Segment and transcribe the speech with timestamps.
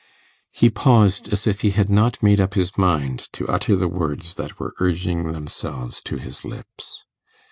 [0.51, 4.33] He paused, as if he had not made up his mind to utter the words
[4.33, 7.05] that were urging themselves to his lips.